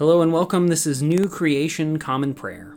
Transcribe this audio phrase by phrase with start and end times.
[0.00, 0.68] Hello and welcome.
[0.68, 2.74] This is New Creation Common Prayer.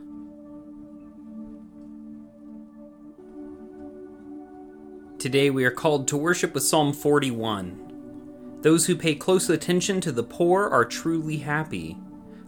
[5.18, 8.58] Today we are called to worship with Psalm 41.
[8.60, 11.96] Those who pay close attention to the poor are truly happy.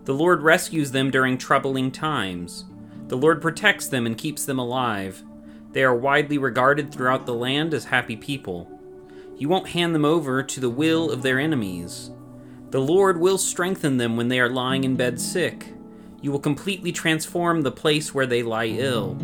[0.04, 2.66] The Lord rescues them during troubling times.
[3.08, 5.24] The Lord protects them and keeps them alive.
[5.72, 8.70] They are widely regarded throughout the land as happy people.
[9.38, 12.10] You won't hand them over to the will of their enemies.
[12.76, 15.72] The Lord will strengthen them when they are lying in bed sick.
[16.20, 19.14] You will completely transform the place where they lie ill.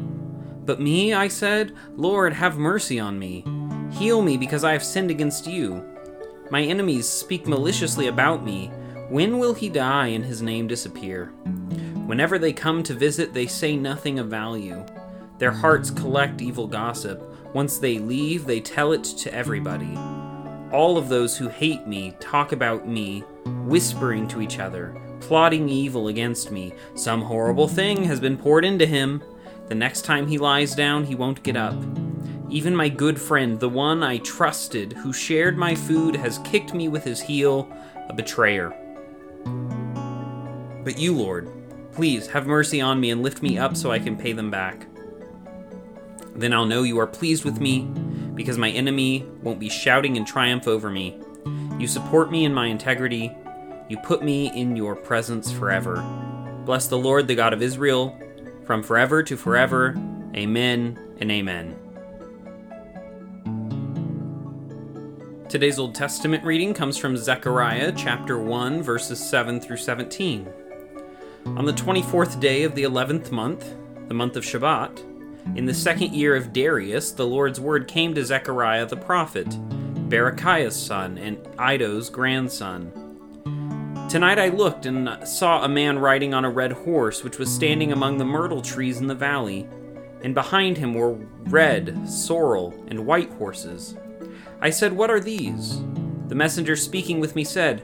[0.65, 3.45] But me, I said, Lord, have mercy on me.
[3.91, 5.85] Heal me because I have sinned against you.
[6.51, 8.69] My enemies speak maliciously about me.
[9.11, 11.27] When will he die and his name disappear?
[12.07, 14.83] Whenever they come to visit, they say nothing of value.
[15.37, 17.23] Their hearts collect evil gossip.
[17.55, 19.99] Once they leave, they tell it to everybody.
[20.73, 23.21] All of those who hate me talk about me
[23.67, 26.73] whispering to each other, plotting evil against me.
[26.95, 29.23] Some horrible thing has been poured into him.
[29.69, 31.75] The next time he lies down, he won't get up.
[32.49, 36.89] Even my good friend, the one I trusted, who shared my food, has kicked me
[36.89, 37.71] with his heel,
[38.09, 38.75] a betrayer.
[40.85, 41.51] But you, Lord,
[41.93, 44.87] please have mercy on me and lift me up so I can pay them back.
[46.35, 47.91] Then I'll know you are pleased with me,
[48.35, 51.19] because my enemy won't be shouting in triumph over me.
[51.79, 53.37] You support me in my integrity.
[53.89, 56.03] You put me in your presence forever.
[56.65, 58.19] Bless the Lord, the God of Israel,
[58.65, 59.95] from forever to forever.
[60.35, 61.77] Amen and amen.
[65.49, 70.49] Today's Old Testament reading comes from Zechariah chapter 1, verses 7 through 17.
[71.45, 73.75] On the 24th day of the 11th month,
[74.09, 75.03] the month of Shebat,
[75.57, 79.49] in the second year of Darius, the Lord's word came to Zechariah the prophet
[80.09, 82.93] Berechiah's son, and Iddo's grandson.
[84.11, 87.93] Tonight I looked and saw a man riding on a red horse, which was standing
[87.93, 89.67] among the myrtle trees in the valley,
[90.23, 93.97] and behind him were red, sorrel, and white horses.
[94.61, 95.81] I said, What are these?
[96.29, 97.83] The messenger speaking with me said,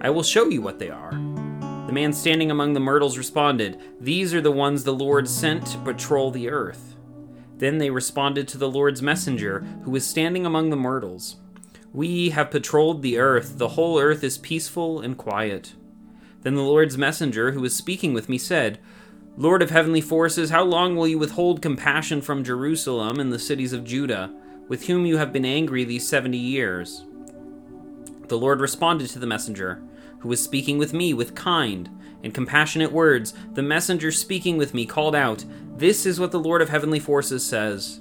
[0.00, 1.12] I will show you what they are.
[1.12, 5.78] The man standing among the myrtles responded, These are the ones the Lord sent to
[5.78, 6.96] patrol the earth.
[7.58, 11.36] Then they responded to the Lord's messenger, who was standing among the myrtles.
[11.92, 15.74] We have patrolled the earth, the whole earth is peaceful and quiet.
[16.42, 18.78] Then the Lord's messenger, who was speaking with me, said,
[19.36, 23.72] Lord of heavenly forces, how long will you withhold compassion from Jerusalem and the cities
[23.72, 24.34] of Judah,
[24.68, 27.04] with whom you have been angry these seventy years?
[28.26, 29.82] The Lord responded to the messenger,
[30.18, 31.88] who was speaking with me, with kind
[32.22, 33.32] and compassionate words.
[33.54, 35.44] The messenger speaking with me called out,
[35.78, 38.00] This is what the Lord of heavenly forces says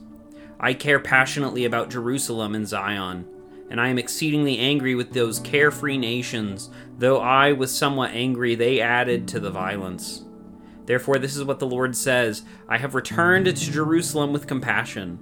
[0.59, 3.25] I care passionately about Jerusalem and Zion
[3.69, 6.69] and I am exceedingly angry with those carefree nations.
[6.97, 10.23] Though I was somewhat angry, they added to the violence.
[10.85, 15.19] Therefore, this is what the Lord says I have returned to Jerusalem with compassion.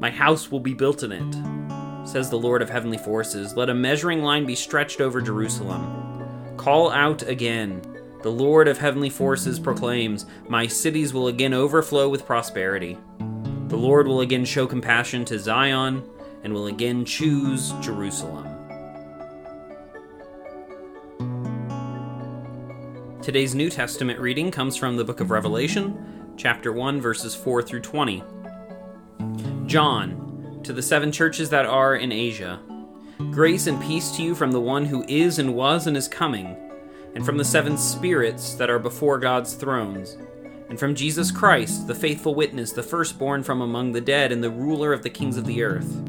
[0.00, 3.56] My house will be built in it, says the Lord of heavenly forces.
[3.56, 6.56] Let a measuring line be stretched over Jerusalem.
[6.56, 7.95] Call out again.
[8.26, 12.98] The Lord of heavenly forces proclaims, My cities will again overflow with prosperity.
[13.68, 16.02] The Lord will again show compassion to Zion
[16.42, 18.48] and will again choose Jerusalem.
[23.22, 27.82] Today's New Testament reading comes from the book of Revelation, chapter 1, verses 4 through
[27.82, 28.24] 20.
[29.66, 32.60] John, to the seven churches that are in Asia,
[33.30, 36.65] grace and peace to you from the one who is and was and is coming,
[37.16, 40.16] and from the seven spirits that are before God's thrones,
[40.68, 44.50] and from Jesus Christ, the faithful witness, the firstborn from among the dead, and the
[44.50, 46.04] ruler of the kings of the earth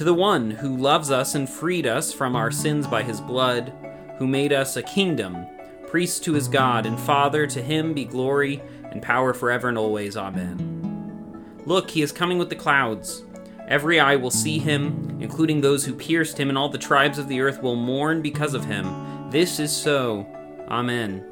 [0.00, 3.70] to the one who loves us and freed us from our sins by his blood,
[4.18, 5.46] who made us a kingdom,
[5.88, 8.62] priest to his God, and Father, to him be glory
[8.92, 10.16] and power forever and always.
[10.16, 11.60] Amen.
[11.66, 13.24] Look, he is coming with the clouds.
[13.68, 17.28] Every eye will see him, including those who pierced him, and all the tribes of
[17.28, 18.86] the earth will mourn because of him.
[19.30, 20.26] This is so.
[20.68, 21.24] Amen.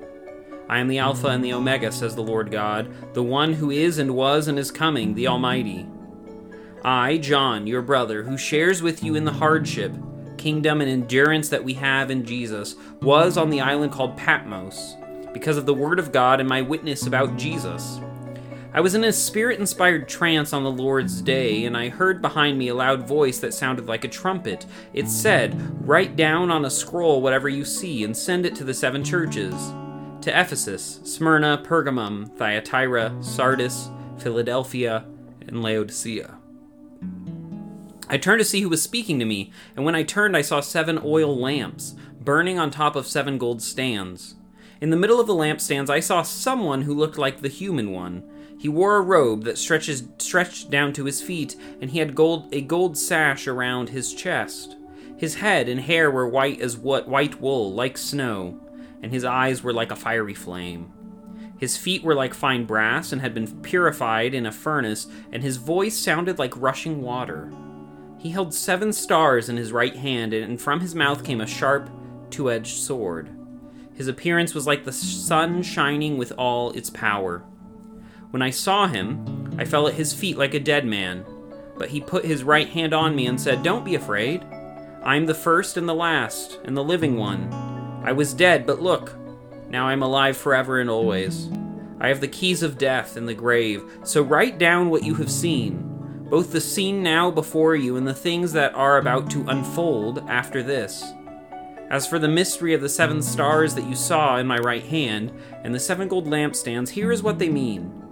[0.69, 3.99] I am the Alpha and the Omega, says the Lord God, the one who is
[3.99, 5.85] and was and is coming, the Almighty.
[6.85, 9.93] I, John, your brother, who shares with you in the hardship,
[10.37, 14.95] kingdom, and endurance that we have in Jesus, was on the island called Patmos
[15.33, 17.99] because of the Word of God and my witness about Jesus.
[18.73, 22.59] I was in a spirit inspired trance on the Lord's day, and I heard behind
[22.59, 24.67] me a loud voice that sounded like a trumpet.
[24.93, 25.57] It said,
[25.87, 29.55] Write down on a scroll whatever you see and send it to the seven churches
[30.21, 33.89] to Ephesus, Smyrna, Pergamum, Thyatira, Sardis,
[34.19, 35.07] Philadelphia,
[35.47, 36.37] and Laodicea.
[38.11, 40.61] I turned to see who was speaking to me, and when I turned, I saw
[40.61, 44.35] seven oil lamps burning on top of seven gold stands.
[44.81, 48.23] In the middle of the lampstands, I saw someone who looked like the human one.
[48.59, 52.53] He wore a robe that stretches, stretched down to his feet, and he had gold,
[52.53, 54.77] a gold sash around his chest.
[55.17, 58.61] His head and hair were white as what white wool, like snow,
[59.03, 60.93] and his eyes were like a fiery flame.
[61.59, 65.57] His feet were like fine brass and had been purified in a furnace, and his
[65.57, 67.53] voice sounded like rushing water.
[68.19, 71.91] He held seven stars in his right hand, and from his mouth came a sharp,
[72.31, 73.31] two edged sword.
[73.95, 77.45] His appearance was like the sun shining with all its power.
[78.31, 81.25] When I saw him, I fell at his feet like a dead man.
[81.79, 84.45] But he put his right hand on me and said, Don't be afraid.
[85.03, 87.51] I am the first and the last, and the living one.
[88.05, 89.17] I was dead, but look,
[89.71, 91.49] now I am alive forever and always.
[92.01, 95.31] I have the keys of death and the grave, so write down what you have
[95.31, 100.19] seen, both the scene now before you and the things that are about to unfold
[100.29, 101.03] after this.
[101.91, 105.33] As for the mystery of the seven stars that you saw in my right hand,
[105.65, 108.08] and the seven gold lampstands, here is what they mean.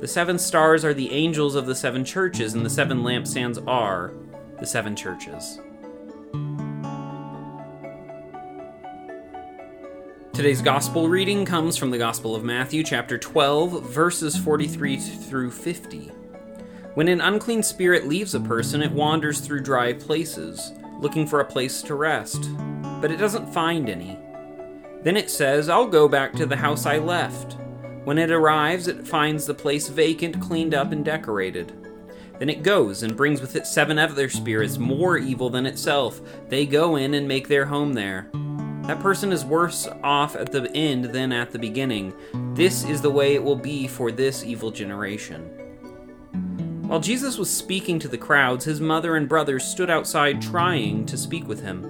[0.00, 4.14] The seven stars are the angels of the seven churches, and the seven lampstands are
[4.58, 5.60] the seven churches.
[10.32, 16.10] Today's gospel reading comes from the Gospel of Matthew, chapter 12, verses 43 through 50.
[16.94, 21.44] When an unclean spirit leaves a person, it wanders through dry places, looking for a
[21.44, 22.48] place to rest,
[23.02, 24.18] but it doesn't find any.
[25.02, 27.58] Then it says, I'll go back to the house I left.
[28.04, 31.72] When it arrives, it finds the place vacant, cleaned up, and decorated.
[32.38, 36.22] Then it goes and brings with it seven other spirits more evil than itself.
[36.48, 38.30] They go in and make their home there.
[38.84, 42.14] That person is worse off at the end than at the beginning.
[42.54, 45.42] This is the way it will be for this evil generation.
[46.88, 51.18] While Jesus was speaking to the crowds, his mother and brothers stood outside trying to
[51.18, 51.86] speak with him.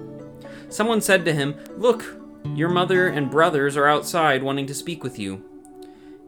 [0.69, 2.05] Someone said to him, Look,
[2.53, 5.43] your mother and brothers are outside wanting to speak with you.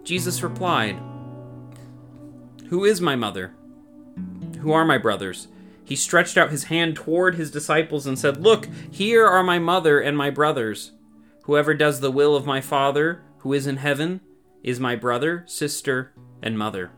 [0.03, 0.99] Jesus replied,
[2.67, 3.53] Who is my mother?
[4.59, 5.47] Who are my brothers?
[5.85, 9.99] He stretched out his hand toward his disciples and said, Look, here are my mother
[9.99, 10.91] and my brothers.
[11.43, 14.21] Whoever does the will of my Father, who is in heaven,
[14.63, 16.91] is my brother, sister, and mother.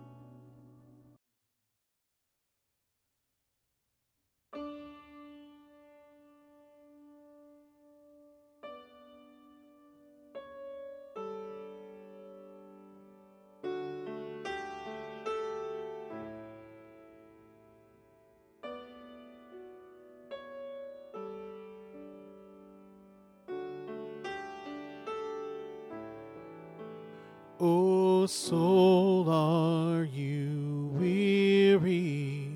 [27.58, 32.52] O soul, are you weary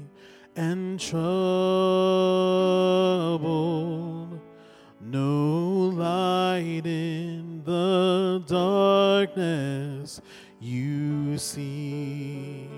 [0.57, 1.19] and troubled?
[4.99, 10.19] No light in the darkness
[10.59, 12.69] you see.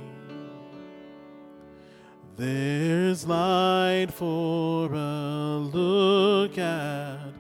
[2.38, 7.34] There's light for a look at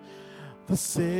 [0.66, 1.12] the Savior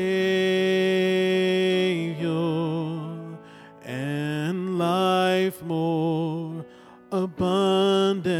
[4.82, 6.66] life more
[7.12, 8.34] abundant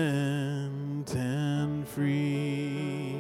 [1.14, 3.16] and free.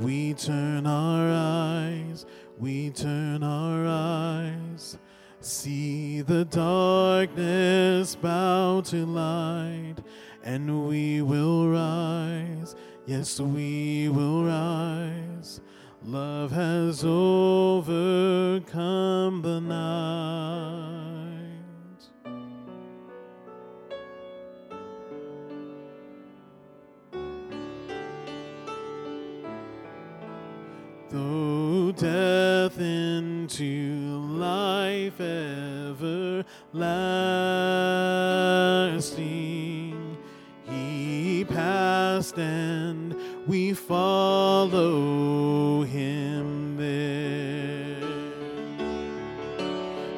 [0.00, 2.26] We turn our eyes,
[2.58, 4.98] we turn our eyes,
[5.40, 9.96] see the darkness bow to light,
[10.42, 12.76] and we will rise.
[13.06, 15.62] Yes, we will rise.
[16.04, 17.94] Love has overcome
[19.40, 20.83] the night.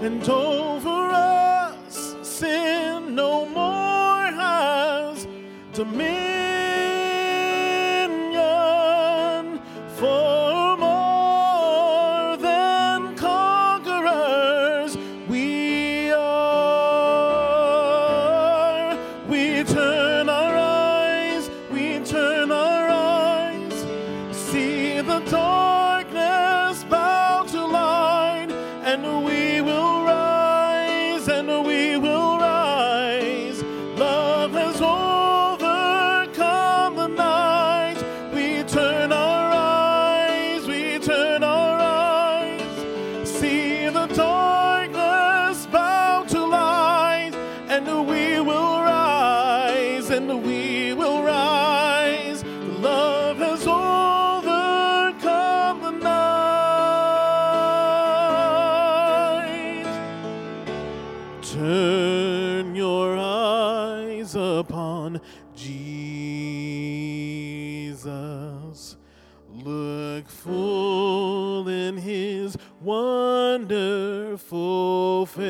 [0.07, 5.27] And over us, sin no more has
[5.73, 6.36] dominion,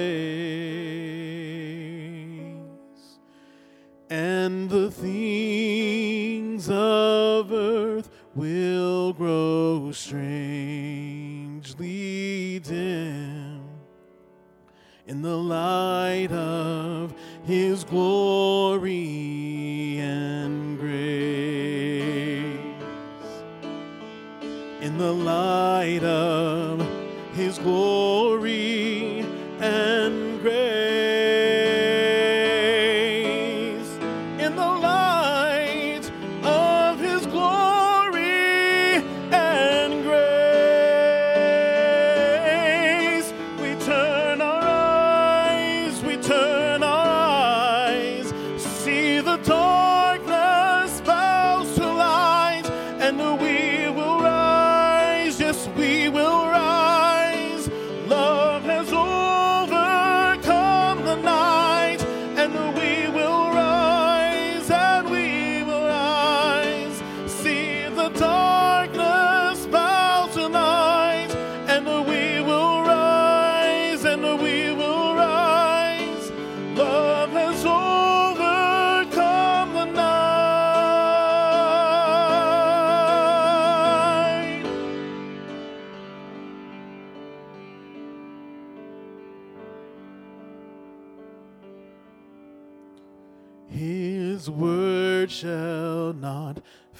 [0.07, 0.37] wonderful
[4.09, 10.21] and the things of earth will grow strangely
[12.61, 13.63] dim
[15.07, 18.89] in the light of his glory
[20.01, 20.97] and grace.
[24.81, 26.85] In the light of
[27.35, 27.96] his glory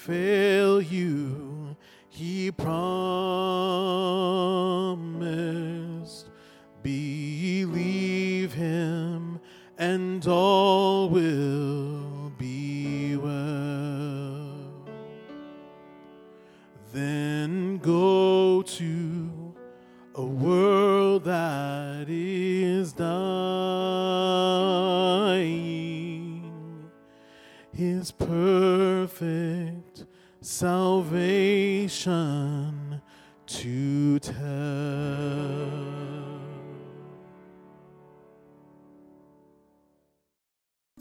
[0.07, 1.77] fail you.
[2.09, 2.77] He promised.
[6.83, 9.41] Believe him,
[9.77, 11.56] and all will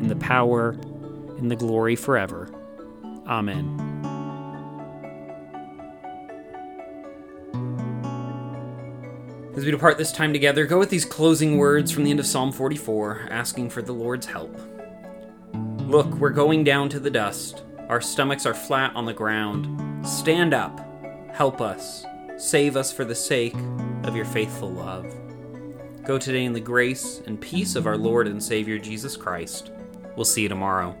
[0.00, 0.70] and the power,
[1.38, 2.48] and the glory forever.
[3.26, 3.90] Amen.
[9.56, 12.26] As we depart this time together, go with these closing words from the end of
[12.26, 14.58] Psalm 44, asking for the Lord's help.
[15.80, 17.62] Look, we're going down to the dust.
[17.88, 20.06] Our stomachs are flat on the ground.
[20.06, 20.80] Stand up.
[21.34, 22.06] Help us.
[22.38, 23.56] Save us for the sake
[24.04, 25.04] of your faithful love.
[26.04, 29.72] Go today in the grace and peace of our Lord and Savior Jesus Christ.
[30.20, 30.94] We'll see you tomorrow.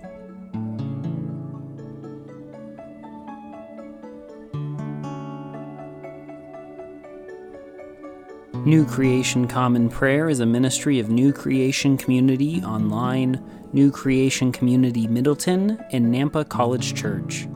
[8.64, 15.06] New Creation Common Prayer is a ministry of New Creation Community Online, New Creation Community
[15.06, 17.46] Middleton, and Nampa College Church.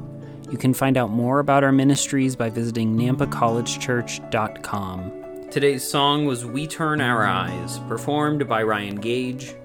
[0.51, 5.49] You can find out more about our ministries by visiting nampacollegechurch.com.
[5.51, 9.55] Today's song was We Turn Our Eyes, performed by Ryan Gage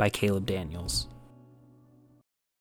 [0.00, 1.08] by Caleb Daniels.